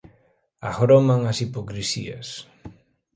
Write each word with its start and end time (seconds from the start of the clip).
Agroman 0.69 1.21
as 1.31 1.37
hipocrisías. 1.41 2.27